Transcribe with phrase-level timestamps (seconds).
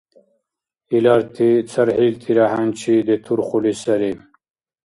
[0.95, 4.11] Иларти цархӀилтира хӀянчи детурхули сари.